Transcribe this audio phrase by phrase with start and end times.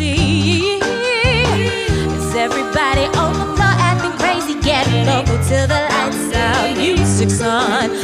[0.00, 0.78] see.
[2.16, 4.54] Is everybody on the floor acting crazy?
[4.68, 6.76] Get local till the lights out.
[6.78, 7.99] Music's on.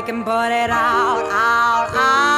[0.00, 2.37] break and put it out, out, out.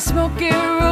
[0.00, 0.89] smoky room.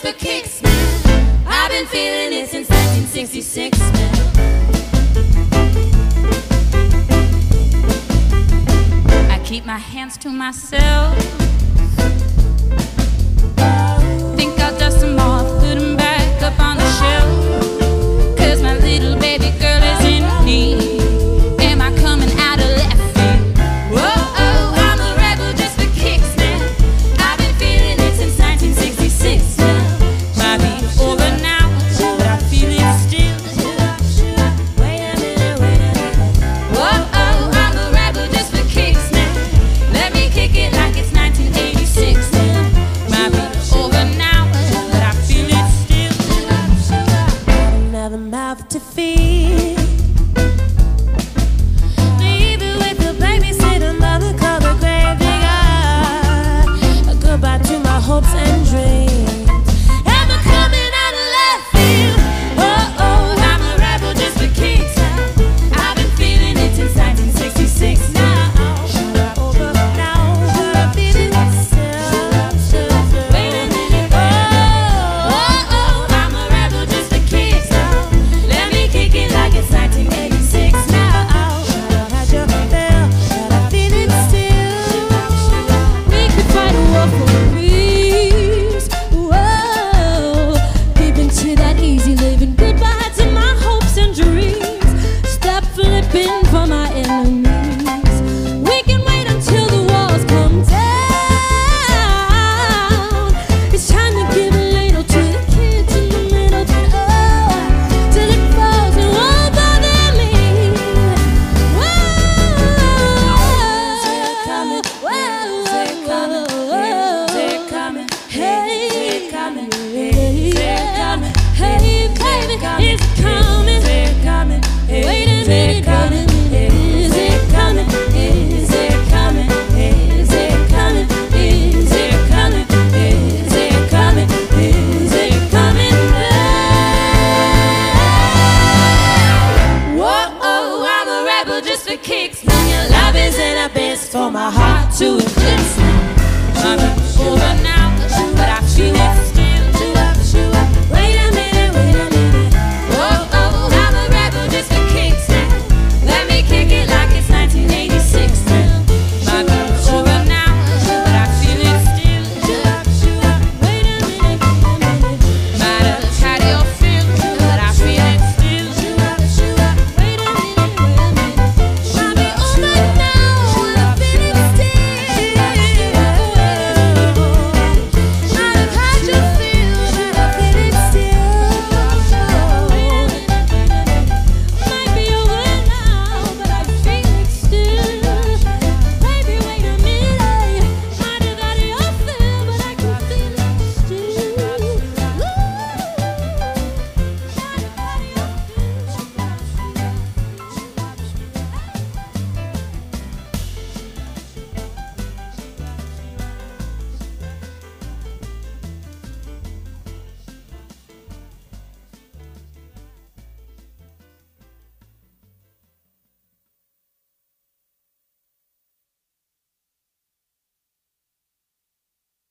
[0.00, 1.46] just for kicks, man.
[1.46, 3.90] I've been feeling it since 1966, man.
[9.30, 11.39] I keep my hands to myself.